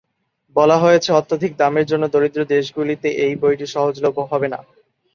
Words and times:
বলা 0.55 0.77
হয়েছে, 0.77 1.09
অত্যধিক 1.13 1.51
দামের 1.57 1.85
জন্য 1.85 2.03
দরিদ্র 2.07 2.41
দেশগুলিতে 2.53 3.07
এই 3.25 3.33
বইটি 3.41 3.65
সহজলভ্য 3.67 4.19
হবে 4.31 4.47
না। 4.53 4.59